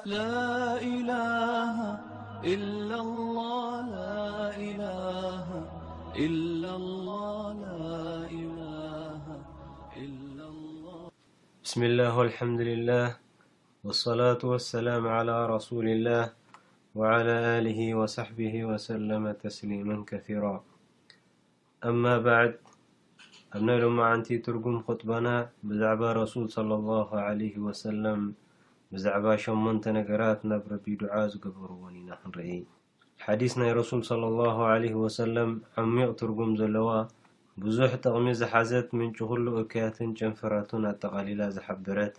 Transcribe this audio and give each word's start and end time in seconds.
بسم 0.00 0.12
الله 0.16 1.08
والحمدلله 12.18 13.16
والصلاة 13.84 14.40
والسلام 14.44 15.04
على 15.08 15.36
رسول 15.46 15.86
الله 15.88 16.24
وعلى 16.96 17.60
له 17.66 17.80
وصحبه 18.00 18.54
وسلم 18.64 19.24
تسليما 19.44 19.96
كثيرا 20.08 20.64
أما 21.84 22.14
بعد 22.18 22.50
أبنا 23.52 23.72
لمعنت 23.84 24.28
ترجم 24.32 24.76
خطبنا 24.88 25.36
بزعبا 25.62 26.12
رسول 26.12 26.46
صلى 26.50 26.74
الله 26.74 27.08
عليه 27.20 27.58
وسلم 27.58 28.32
ብዛዕባ 28.94 29.24
ሸመንተ 29.42 29.84
ነገራት 29.96 30.40
ናብ 30.50 30.62
ረቢ 30.70 30.86
ዱዓ 31.00 31.16
ዝገበርዎን 31.32 31.96
ኢና 31.98 32.08
ክንርኢ 32.20 32.54
ሓዲስ 33.24 33.52
ናይ 33.60 33.70
ረሱል 33.78 34.00
ሰለ 34.08 34.22
ላሁ 34.38 34.56
ህ 34.92 34.94
ወሰለም 35.02 35.50
ዓሚቕ 35.82 36.08
ትርጉም 36.20 36.50
ዘለዋ 36.60 36.88
ብዙሕ 37.64 37.90
ጠቕሚ 38.04 38.26
ዝሓዘት 38.40 38.88
ምንጪ 38.98 39.18
ኹሉ 39.30 39.46
እክያትን 39.62 40.10
ጨንፈራቱን 40.20 40.84
ኣጠቓሊላ 40.90 41.42
ዝሓብረት 41.56 42.16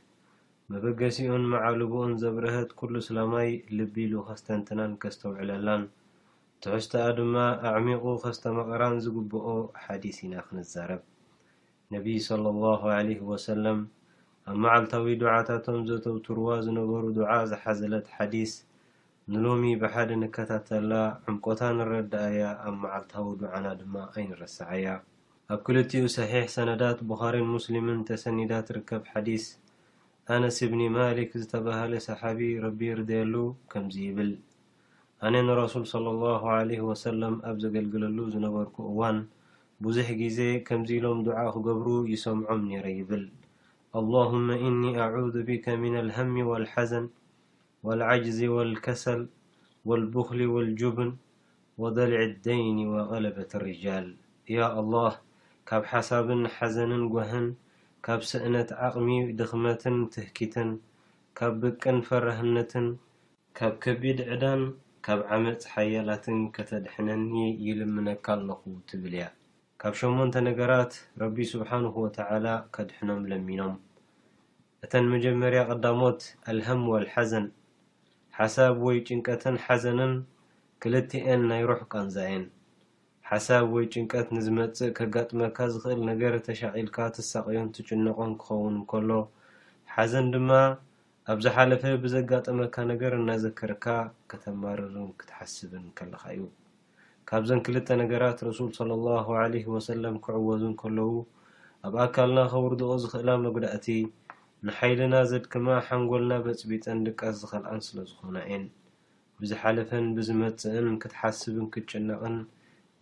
መበገሲኡን 0.73 1.45
መዓልቦኦን 1.53 2.13
ዘብርሀት 2.23 2.71
ኩሉ 2.81 2.93
ስላማይ 3.09 3.49
ልቢሉ 3.77 4.13
ኸስተንትናን 4.29 4.93
ከስተውዕለላን 5.03 5.83
ትሕስቲኣ 6.65 7.05
ድማ 7.19 7.35
ኣዕሚቑ 7.71 8.05
ኸስተመቐራን 8.25 8.97
ዝግብኦ 9.05 9.47
ሓዲስ 9.85 10.19
ኢና 10.27 10.35
ክንዛረብ 10.47 11.03
ነቢይ 11.95 12.19
ለ 12.45 13.25
ወሰለም 13.31 13.81
ኣብ 14.49 14.55
መዓልታዊ 14.63 15.07
ዱዓታቶም 15.21 15.81
ዘተውትርዋ 15.87 16.47
ዝነበሩ 16.65 17.03
ዱዓ 17.17 17.31
ዝሓዘለት 17.49 18.05
ሓዲስ 18.15 18.51
ንሎሚ 19.31 19.63
ብሓደ 19.81 20.09
ንከታተላ 20.21 20.91
ዕምቆታ 21.31 21.61
ንረዳኣያ 21.77 22.41
ኣብ 22.67 22.75
መዓልታዊ 22.83 23.25
ዱዓና 23.41 23.65
ድማ 23.79 23.95
ኣይንረስዐያ 24.13 24.85
ኣብ 25.53 25.59
ክልቲኡ 25.67 26.05
ሰሒሕ 26.17 26.43
ሰነዳት 26.55 26.99
ብኻርን 27.09 27.47
ሙስሊምን 27.55 27.99
ተሰኒዳት 28.09 28.65
ትርከብ 28.69 29.03
ሓዲስ 29.11 29.45
ኣነስ 30.35 30.57
እብኒ 30.67 30.81
ማሊክ 30.95 31.31
ዝተባሃለ 31.41 31.93
ሰሓቢ 32.09 32.39
ረቢ 32.65 32.81
ርድየሉ 32.99 33.35
ከምዚ 33.73 33.95
ይብል 34.07 34.31
ኣነ 35.27 35.35
ንረሱል 35.49 35.85
ሰለ 35.93 36.05
ላሁ 36.23 36.43
ዓለህ 36.55 36.81
ወሰላም 36.89 37.35
ኣብ 37.51 37.57
ዘገልግለሉ 37.65 38.17
ዝነበርኩ 38.35 38.77
እዋን 38.93 39.19
ብዙሕ 39.85 40.09
ግዜ 40.23 40.39
ከምዚ 40.69 40.89
ኢሎም 40.99 41.21
ዱዓ 41.27 41.39
ክገብሩ 41.57 41.87
ይሰምዖም 42.13 42.63
ነይረ 42.71 42.87
ይብል 42.99 43.23
አلላሁመ 43.99 44.47
እኒ 44.67 44.81
ኣዑذ 45.05 45.33
ቢከ 45.47 45.65
ምና 45.81 45.95
ልህሚ 46.07 46.35
ወልሓዘን 46.49 47.05
ወاልዓጅዚ 47.85 48.39
ወልከሰል 48.55 49.21
ወاልቡክሊ 49.89 50.39
ወልጅብን 50.55 51.11
ወደልዒ 51.83 52.31
ደይን 52.45 52.77
ወغለበት 52.93 53.51
ርጃል 53.65 54.07
ያ 54.55 54.69
አلላህ 54.81 55.13
ካብ 55.71 55.83
ሓሳብን 55.91 56.41
ሓዘንን 56.55 57.03
ጎህን 57.15 57.47
ካብ 58.05 58.21
ስእነት 58.31 58.69
ዓቕሚ 58.87 59.09
ድኽመትን 59.41 59.97
ትህኪትን 60.15 60.71
ካብ 61.41 61.53
ብቅን 61.63 61.99
ፈራህነትን 62.07 62.87
ካብ 63.59 63.75
ከቢድ 63.85 64.21
ዕዳን 64.33 64.63
ካብ 65.07 65.19
ዓመፅ 65.39 65.61
ሓያላትን 65.73 66.39
ከተድሕነኒ 66.57 67.33
ይልምነ 67.67 68.07
ካኣለኹ 68.25 68.61
ትብል 68.89 69.13
እያ 69.19 69.27
ካብ 69.83 69.93
ሸመንተ 69.99 70.35
ነገራት 70.47 70.91
ረቢ 71.21 71.37
ስብሓንሁ 71.51 71.93
ወተዓላ 72.03 72.47
ከድሕኖም 72.75 73.21
ለሚኖም 73.31 73.71
እተን 74.85 75.05
መጀመርያ 75.13 75.61
ቀዳሞት 75.69 76.19
ኣልሃም 76.51 76.81
ወኣልሓዘን 76.89 77.45
ሓሳብ 78.39 78.75
ወይ 78.87 78.97
ጭንቀትን 79.07 79.55
ሓዘንን 79.65 80.13
ክልትአን 80.85 81.41
ናይ 81.51 81.63
ሩሕ 81.69 81.81
ቀንዛእን 81.93 82.45
ሓሳብ 83.31 83.65
ወይ 83.77 83.87
ጭንቀት 83.93 84.29
ንዝመፅእ 84.37 84.95
ከጋጥመካ 84.99 85.57
ዝክእል 85.73 86.01
ነገር 86.11 86.35
ተሻዒልካ 86.49 86.97
ትሳቀዮን 87.17 87.73
ትጭነቆን 87.77 88.33
ክኸውንከሎ 88.43 89.09
ሓዘን 89.97 90.27
ድማ 90.35 90.51
ኣብዝሓለፈ 91.35 91.83
ብዘጋጠመካ 92.05 92.75
ነገር 92.93 93.13
እናዘከርካ 93.21 93.85
ከተማርዞም 94.33 95.11
ክትሓስብን 95.21 95.85
ከለካ 95.99 96.23
እዩ 96.37 96.43
ካብዞን 97.33 97.59
ክልተ 97.65 97.87
ነገራት 98.01 98.39
ረሱል 98.47 98.69
ስለ 98.77 98.89
ኣላሁ 98.99 99.27
ዓለ 99.41 99.51
ወሰለም 99.73 100.15
ክዕወዙን 100.23 100.73
ከለው 100.81 101.11
ኣብ 101.87 101.93
ኣካልና 102.05 102.39
ከውርድቕ 102.51 102.89
ዝክእላ 103.03 103.29
መጉዳእቲ 103.43 103.85
ንሓይልና 104.67 105.13
ዘድክማ 105.29 105.67
ሓንጎልና 105.85 106.33
በፅቢጠን 106.47 106.99
ድቃስ 107.07 107.35
ዝከልኣን 107.41 107.79
ስለዝኮና 107.87 108.35
እየን 108.47 108.65
ብዝሓለፈን 109.43 110.07
ብዝመፅእን 110.17 110.89
ክትሓስብን 111.03 111.67
ክትጭነቅን 111.75 112.35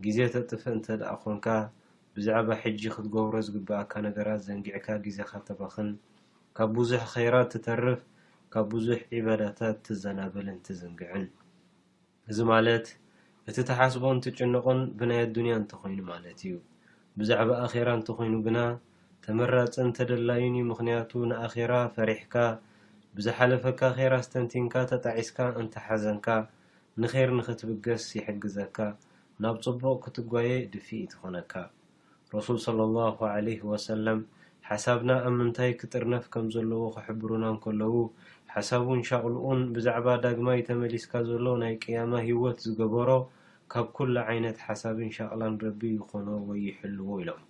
ግዜ 0.07 0.17
ተጥፍእ 0.37 0.71
እንተደኣኮንካ 0.77 1.47
ብዛዕባ 2.17 2.49
ሕጂ 2.61 2.81
ክትገብሮ 2.97 3.35
ዝግበኣካ 3.49 3.93
ነገራት 4.09 4.43
ዘንጊዕካ 4.49 4.87
ግዜካ 5.07 5.31
ተባኽን 5.51 5.89
ካብ 6.59 6.71
ብዙሕ 6.79 7.01
ከይራት 7.15 7.49
ትተርፍ 7.57 8.01
ካብ 8.53 8.69
ብዙሕ 8.77 9.01
ዒባዳታት 9.17 9.79
ትዘናበለን 9.87 10.59
ትዝንግዕን 10.67 11.27
እዚ 12.31 12.37
ማለት 12.53 12.87
እቲ 13.49 13.57
ተሓስቦ 13.69 14.03
ትጭነቆን 14.23 14.79
ብናይ 14.99 15.21
ኣዱንያ 15.27 15.53
እንተኮይኑ 15.59 15.99
ማለት 16.11 16.39
እዩ 16.45 16.53
ብዛዕባ 17.19 17.49
ኣኼራ 17.65 17.89
እንተኮይኑ 17.97 18.35
ግና 18.47 18.57
ተመራፅን 19.25 19.89
ተደላይን 19.97 20.55
ዩ 20.59 20.63
ምክንያቱ 20.71 21.11
ንኣኼራ 21.31 21.73
ፈሪሕካ 21.95 22.35
ብዝሓለፈካ 23.17 23.81
ኣኼራ 23.93 24.13
ስተንቲንካ 24.27 24.73
ተጣዒስካ 24.91 25.37
እንተሓዘንካ 25.61 26.27
ንከር 27.03 27.29
ንክትብገስ 27.39 28.05
ይሕግዘካ 28.19 28.77
ናብ 29.43 29.57
ፅቡቅ 29.65 29.97
ክትጓየ 30.05 30.49
ድፊ 30.73 30.87
ትኾነካ 31.13 31.53
ረሱል 32.35 32.57
ስለ 32.65 32.77
ኣላ 32.87 32.97
ዓለ 33.33 33.47
ወሰለም 33.71 34.19
ሓሳብና 34.69 35.11
ኣብ 35.27 35.33
ምንታይ 35.39 35.71
ክጥርነፍ 35.81 36.25
ከም 36.33 36.45
ዘለዎ 36.55 36.81
ክሕብሩና 36.95 37.45
ን 37.53 37.57
ከለው 37.63 37.93
ሓሳቡን 38.53 39.01
ሸቅልኡን 39.07 39.59
ብዛዕባ 39.73 40.07
ዳግማይ 40.23 40.59
ተመሊስካ 40.67 41.11
ዘሎ 41.27 41.45
ናይ 41.63 41.73
ቅያማ 41.83 42.11
ሂወት 42.27 42.57
ዝገበሮ 42.65 43.09
ካብ 43.73 43.87
ኩሉ 43.97 44.13
ዓይነት 44.29 44.57
ሓሳብን 44.67 45.09
ሸቅላን 45.17 45.55
ረቢ 45.63 45.81
ይኮነ 45.97 46.27
ወይ 46.47 46.59
ይሕልዎ 46.67 47.09
ኢሎም 47.23 47.41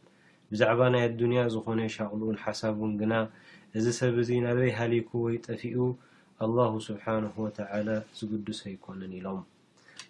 ብዛዕባ 0.54 0.82
ናይ 0.96 1.04
ኣዱንያ 1.10 1.42
ዝኾነ 1.54 1.80
ሸቅልኡን 1.96 2.38
ሓሳቡን 2.44 2.92
ግና 3.02 3.14
እዚ 3.80 3.86
ሰብ 4.00 4.16
እዚ 4.24 4.30
ናበይ 4.46 4.72
ሃሊኩ 4.80 5.10
ወይ 5.28 5.38
ጠፊኡ 5.48 5.78
ኣላሁ 6.46 6.74
ስብሓነ 6.90 7.24
ወተዓላ 7.44 7.90
ዝግዱሰ 8.20 8.62
ኣይኮነን 8.72 9.14
ኢሎም 9.20 9.40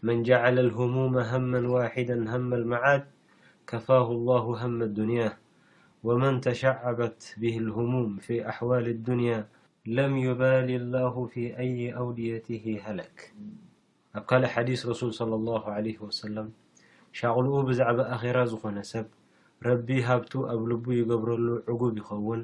መን 0.08 0.18
ጀዓለ 0.30 0.58
ልሁሙመ 0.70 1.16
ሃመ 1.34 1.52
ዋሕደ 1.76 2.10
ሃመ 2.34 2.50
ልመዓድ 2.64 3.06
ከፋሁ 3.70 4.08
ላ 4.28 4.32
ሃመ 4.64 4.78
ኣድንያ 4.90 5.22
ወመን 6.08 6.36
ተሸዓበት 6.48 7.22
ብህ 7.44 7.56
ሙም 7.94 8.10
ፊ 8.26 8.38
ኣሕዋል 8.52 8.86
ድንያ 9.08 9.38
ለም 9.98 10.14
ይባል 10.24 10.70
ላ 10.94 10.98
ፊ 11.14 11.36
ኣይ 11.62 11.70
ኣውድት 12.00 12.48
ሃለክ 12.86 13.18
ኣብ 14.18 14.24
ካልእ 14.30 14.50
ሓዲስ 14.54 14.82
ረሱል 14.90 15.12
ስለ 15.20 15.32
ኣላ 15.38 15.48
ዓለ 15.76 15.86
ወሰላም 16.06 16.48
ሻቅልኡ 17.20 17.54
ብዛዕባ 17.70 18.00
ኣኼራ 18.16 18.38
ዝኾነ 18.52 18.78
ሰብ 18.92 19.08
ረቢ 19.68 19.88
ሃብቱ 20.08 20.34
ኣብ 20.54 20.62
ልቡ 20.72 20.86
ይገብረሉ 21.00 21.48
ዕጉብ 21.72 21.96
ይኸውን 22.02 22.42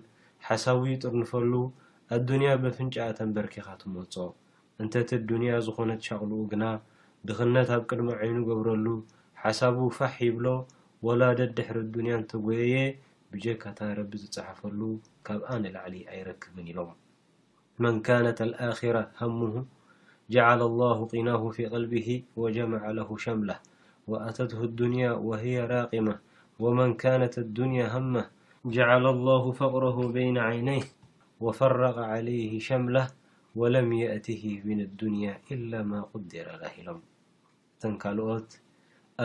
ሓሳቡ 0.48 0.82
ይጥርንፈሉ 0.94 1.54
ኣዱንያ 2.18 2.50
ብፍንጫ 2.64 2.96
እተን 3.12 3.30
በርኪኻ 3.38 3.68
ትመፆ 3.82 4.16
እንተእቲ 4.82 5.12
ዱንያ 5.32 5.52
ዝኾነት 5.68 6.02
ሻቅልኡ 6.08 6.40
ግና 6.54 6.64
ድኽነት 7.28 7.70
ኣብ 7.78 7.84
ቅድሚ 7.92 8.10
ዐይኑ 8.22 8.38
ገብረሉ 8.50 8.88
ሓሳቡ 9.46 9.78
ፋሕ 10.00 10.14
ይብሎ 10.30 10.48
ወላደድድሕሪ 11.10 11.78
ኣዱንያ 11.86 12.14
እንተጎየየ 12.22 12.76
ብጀካእታ 13.34 13.80
ረቢ 14.02 14.12
ዝፅሓፈሉ 14.26 14.82
ካብኣነላዕሊ 15.28 15.96
ኣይረክብን 16.14 16.70
ኢሎም 16.74 16.94
من 17.80 18.00
كانت 18.02 18.40
الآخرة 18.42 19.04
همه 19.22 19.66
جعل 20.30 20.62
الله 20.70 20.98
قناه 21.12 21.44
في 21.56 21.64
قلبه 21.74 22.10
وجمع 22.42 22.82
له 22.98 23.10
شملة 23.26 23.58
وأتته 24.08 24.60
الدنيا 24.70 25.12
وهي 25.28 25.56
راقمة 25.74 26.16
ومن 26.64 26.90
كانت 27.04 27.34
الدنيا 27.46 27.88
هم 27.98 28.14
جعل 28.66 29.06
الله 29.16 29.44
فقره 29.52 29.98
بين 30.18 30.38
عينيه 30.38 30.84
وفرق 31.44 31.98
عليه 32.14 32.52
شملة 32.70 33.06
ولم 33.60 33.90
يأته 33.94 34.44
من 34.70 34.80
الدنيا 34.88 35.34
إلا 35.54 35.80
ما 35.92 36.00
قدر 36.14 36.48
ل 36.62 36.72
لم 36.88 37.00
نل 37.86 38.44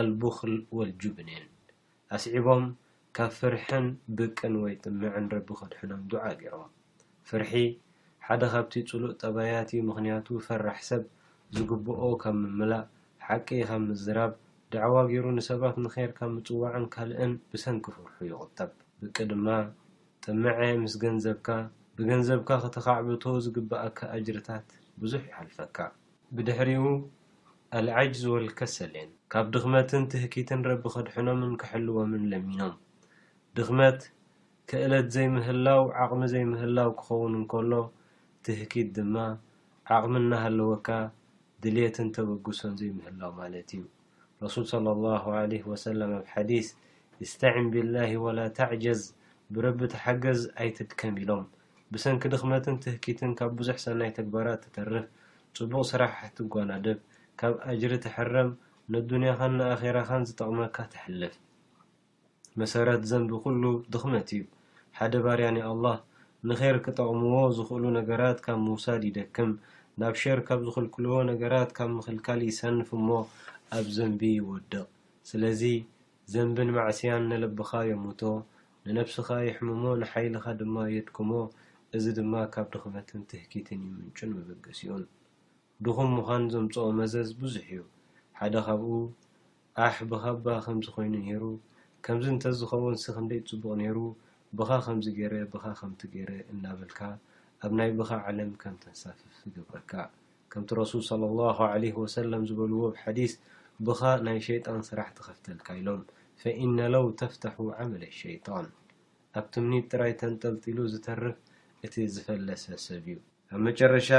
البخل 0.01 0.55
والجبني 0.77 1.37
سعم 2.23 2.63
فرح 3.39 3.65
ب 4.07 4.19
ويطمع 4.63 5.13
ب 5.31 5.49
حم 5.79 5.91
ععمف 6.13 7.31
ሓደ 8.31 8.45
ካብቲ 8.51 8.73
ፅሉእ 8.89 9.13
ጠባያት 9.21 9.69
ምክንያቱ 9.87 10.27
ፈራሕ 10.43 10.75
ሰብ 10.89 11.01
ዝግብኦ 11.55 12.01
ከም 12.21 12.37
ምምላእ 12.43 12.83
ሓቂ 13.27 13.47
ካብ 13.69 13.81
ምዝራብ 13.87 14.31
ድዕዋ 14.73 14.93
ገይሩ 15.09 15.25
ንሰባት 15.37 15.75
ንክርካ 15.85 16.19
ምፅዋዕን 16.35 16.85
ካልእን 16.93 17.33
ብሰንኪ 17.53 17.85
ፍርሑ 17.95 18.05
ይቁጠብ 18.29 18.69
ብቅድማ 19.01 19.47
ጥመዐ 20.25 20.59
ምስ 20.85 20.93
ገንዘብካ 21.03 21.47
ብገንዘብካ 21.97 22.49
ክተካዕብቶ 22.65 23.23
ዝግበኣካ 23.45 23.99
እጅርታት 24.19 24.67
ብዙሕ 25.01 25.23
ይሓልፈካ 25.31 25.77
ብድሕሪኡ 26.37 26.83
ኣልዓጅዝ 27.79 28.23
ወልከሰልን 28.35 29.09
ካብ 29.33 29.45
ድኽመትን 29.55 30.03
ትህኪትን 30.13 30.61
ረቢ 30.71 30.83
ከድሕኖምን 30.97 31.53
ክሕልዎምን 31.63 32.25
ለሚኖም 32.33 32.75
ድኽመት 33.57 33.99
ክእለት 34.71 35.09
ዘይምህላው 35.17 35.83
ዓቅሚ 36.05 36.23
ዘይምህላው 36.35 36.91
ክኸውን 37.01 37.35
እንከሎ 37.41 37.73
ትህኪት 38.45 38.87
ድማ 38.97 39.15
ዓቅሚ 39.95 40.13
እናሃለወካ 40.21 40.87
ድልትን 41.63 42.07
ተበግሶን 42.15 42.71
ዘይምህላው 42.79 43.31
ማለት 43.39 43.67
እዩ 43.77 43.83
ረሱል 44.43 44.65
ሰለ 44.71 44.85
ላ 45.03 45.09
ዓለ 45.41 45.51
ወሰለም 45.71 46.11
ኣብ 46.19 46.25
ሓዲስ 46.33 46.67
እስተዕን 47.25 47.67
ብላህ 47.73 48.11
ወላ 48.25 48.39
ተዕጀዝ 48.59 49.01
ብረቢ 49.55 49.79
ተሓገዝ 49.93 50.41
ኣይትድከም 50.61 51.15
ኢሎም 51.23 51.43
ብሰንኪ 51.93 52.23
ድኽመትን 52.33 52.75
ትህኪትን 52.83 53.31
ካብ 53.39 53.51
ብዙሕ 53.59 53.75
ሰናይ 53.85 54.11
ተግባራት 54.19 54.61
ትተርፍ 54.65 55.05
ፅቡቅ 55.57 55.83
ስራሕቲ 55.91 56.37
ጓናደብ 56.53 56.99
ካብ 57.39 57.55
ኣጅሪ 57.71 57.93
ተሕረም 58.05 58.51
ንዱንያካን 58.95 59.53
ንኣራካን 59.61 60.25
ዝጠቅመካ 60.29 60.77
ትሕልፍ 60.93 61.35
መሰረት 62.61 63.03
ዘንቢ 63.11 63.31
ኩሉ 63.45 63.63
ድኽመት 63.93 64.29
እዩ 64.37 64.43
ሓደ 64.99 65.13
ባርያንኣላ 65.25 65.85
ንከር 66.49 66.75
ክጠቅምዎ 66.85 67.33
ዝኽእሉ 67.55 67.83
ነገራት 67.99 68.37
ካብ 68.45 68.57
ምውሳድ 68.67 69.01
ይደክም 69.07 69.51
ናብ 70.01 70.15
ሸር 70.21 70.39
ካብ 70.47 70.59
ዝክልክልዎ 70.67 71.15
ነገራት 71.31 71.69
ካብ 71.77 71.89
ምክልካል 71.97 72.39
ይሰንፍ 72.49 72.87
እሞ 72.97 73.07
ኣብ 73.77 73.85
ዘንቢ 73.95 74.21
ይወድቕ 74.37 74.73
ስለዚ 75.31 75.61
ዘንብን 76.33 76.69
ማዕስያን 76.77 77.27
ነለብካ 77.31 77.71
ዮምቶ 77.91 78.21
ንነብስካ 78.85 79.29
የሕምሞ 79.47 79.83
ንሓይልካ 80.01 80.45
ድማ 80.61 80.75
የድኩሞ 80.95 81.31
እዚ 81.97 82.05
ድማ 82.19 82.33
ካብ 82.53 82.67
ድኽመትን 82.73 83.21
ትህኪትን 83.29 83.79
ይምንጩን 83.89 84.31
መበገስ 84.37 84.81
ኡን 84.95 85.03
ድኹም 85.85 86.11
ምዃን 86.17 86.43
ዘምፅኦ 86.55 86.87
መዘዝ 87.01 87.29
ብዙሕ 87.41 87.67
እዩ 87.77 87.83
ሓደ 88.41 88.55
ካብኡ 88.65 88.91
ኣሕ 89.87 89.95
ብካባ 90.11 90.45
ከምዚ 90.65 90.87
ኮይኑ 90.95 91.13
ነይሩ 91.27 91.43
ከምዚ 92.05 92.25
እንተ 92.35 92.43
ዝኸውን 92.59 92.95
ስክ 93.03 93.17
ንደይ 93.25 93.39
ይፅቡቅ 93.41 93.73
ነይሩ 93.81 93.97
ብኻ 94.59 94.69
ከምዚ 94.85 95.05
ገይረ 95.17 95.33
ብኻ 95.53 95.63
ከምቲ 95.79 96.01
ገይረ 96.13 96.31
እናበልካ 96.51 96.99
ኣብ 97.65 97.71
ናይ 97.77 97.91
ብኻ 97.99 98.09
ዓለም 98.29 98.49
ከም 98.61 98.73
ትንሳፍፍ 98.81 99.31
ዝግብረካ 99.41 99.91
ከምቲ 100.51 100.69
ረሱል 100.81 101.03
ሰለ 101.09 101.21
ላ 101.39 101.43
ዓለ 101.73 101.83
ወሰለም 102.01 102.43
ዝበልዎ 102.49 102.81
ብሓዲስ 102.95 103.33
ብኻ 103.87 103.99
ናይ 104.25 104.37
ሸይጣን 104.47 104.81
ስራሕ 104.89 105.07
ትከፍተልካኢሎም 105.17 106.01
ፈኢነለው 106.41 107.05
ተፍታሑ 107.21 107.57
ዓመለ 107.83 108.03
ሸይጣን 108.19 108.65
ኣብ 109.39 109.45
ትምኒ 109.53 109.73
ጥራይ 109.91 110.13
ተንጠልጢሉ 110.21 110.77
ዝተርፍ 110.93 111.37
እቲ 111.85 111.95
ዝፈለሰ 112.15 112.65
ሰብ 112.85 113.05
እዩ 113.13 113.17
ኣብ 113.53 113.59
መጨረሻ 113.69 114.09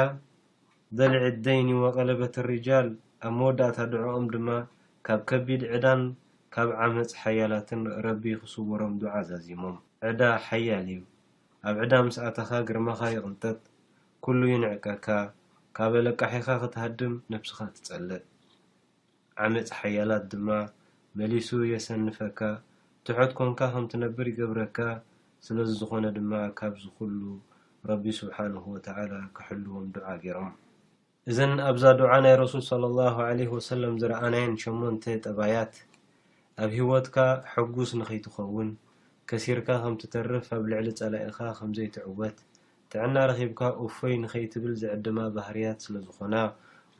ዘልዒድ 0.98 1.36
ደይኒ 1.48 1.68
ወቀለበት 1.84 2.34
ርጃል 2.50 2.88
ኣብ 3.26 3.32
መወዳእታ 3.40 3.78
ድዑኦም 3.92 4.26
ድማ 4.34 4.48
ካብ 5.08 5.20
ከቢድ 5.30 5.62
ዕዳን 5.74 6.02
ካብ 6.56 6.68
ዓመፅ 6.84 7.10
ሓያላትን 7.22 7.80
ረቢ 8.06 8.24
ክስውሮም 8.42 8.94
ዱዓ 9.02 9.14
ዘዚሞም 9.30 9.78
ዕዳ 10.08 10.22
ሓያል 10.44 10.86
እዩ 10.92 11.00
ኣብ 11.68 11.76
ዕዳ 11.82 11.92
ምስኣታኻ 12.06 12.50
ግርማካ 12.68 13.02
ይቅንጠጥ 13.14 13.58
ኩሉ 14.24 14.40
ይ 14.52 14.56
ንዕቀካ 14.62 15.06
ካብ 15.76 15.92
ኣለቃሒካ 16.00 16.48
ክትሃድም 16.62 17.12
ነብስካ 17.32 17.58
ትፀልጥ 17.76 18.22
ዓምፅ 19.44 19.68
ሓያላት 19.78 20.24
ድማ 20.32 20.48
መሊሱ 21.18 21.48
የሰንፈካ 21.72 22.40
ትሑት 23.06 23.32
ኮንካ 23.38 23.60
ከም 23.74 23.84
እትነብር 23.88 24.26
ይገብረካ 24.32 24.78
ስለዚ 25.46 25.70
ዝኾነ 25.80 26.04
ድማ 26.18 26.32
ካብ 26.58 26.74
ዝኩሉ 26.84 27.20
ረቢ 27.90 28.04
ስብሓንሁ 28.20 28.64
ወተዓላ 28.74 29.12
ክሕልዎም 29.38 29.86
ዱዓ 29.94 30.08
ገይሮም 30.26 30.52
እዘን 31.32 31.54
ኣብዛ 31.70 31.84
ድዓ 32.00 32.10
ናይ 32.24 32.36
ረሱል 32.44 32.62
ስለ 32.72 32.82
ኣላ 33.10 33.32
ለ 33.38 33.50
ወሰለም 33.56 33.94
ዝረኣናየን 34.02 34.54
ሸመንተ 34.64 35.02
ጠባያት 35.26 35.74
ኣብ 36.62 36.70
ሂወትካ 36.78 37.16
ሕጉስ 37.54 37.90
ንከይትኸውን 38.00 38.70
ከሲርካ 39.30 39.68
ከም 39.82 39.94
እትተርፍ 39.96 40.46
ኣብ 40.54 40.62
ልዕሊ 40.70 40.86
ፀላኢካ 40.98 41.38
ከምዘይትዕወት 41.58 42.38
ትዕና 42.92 43.16
ረኺብካ 43.30 43.60
እፎይ 43.84 44.14
ንከይ 44.22 44.44
ትብል 44.52 44.72
ዝዕድማ 44.80 45.18
ባህርያት 45.36 45.78
ስለዝኮና 45.84 46.34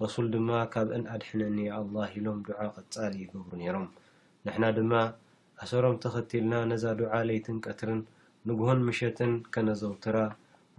ረሱል 0.03 0.27
ድማ 0.35 0.51
ካብአን 0.75 1.05
ኣድሕነኒ 1.15 1.59
ያ 1.69 1.73
ኣላ 1.81 1.97
ኢሎም 2.19 2.39
ድዓ 2.47 2.59
ቅፃሊ 2.77 3.13
ይገብሩ 3.25 3.51
ነይሮም 3.61 3.87
ንሕና 4.45 4.65
ድማ 4.79 4.93
ኣሰሮም 5.65 5.97
ተኸቲልና 6.05 6.55
ነዛ 6.71 6.85
ዱዓ 7.01 7.13
ለይትን 7.31 7.59
ቀትርን 7.67 8.01
ንጉሆን 8.51 8.81
ምሸትን 8.89 9.33
ከነዘውትራ 9.57 10.17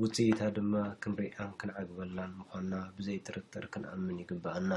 ውፅኢታ 0.01 0.39
ድማ 0.57 0.73
ክንርኣን 1.01 1.51
ክንዓግበላን 1.61 2.31
ምኳንና 2.39 2.73
ብዘይ 2.95 3.19
ትርትር 3.27 3.65
ክንኣምን 3.73 4.17
ይግባኣና 4.23 4.71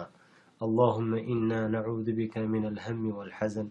ኣላሁመ 0.66 1.10
ኢና 1.34 1.50
ነዑዝ 1.76 2.08
ቢካ 2.18 2.34
ምን 2.54 2.64
ኣልሃሚ 2.72 3.02
ወልሓዘን 3.20 3.70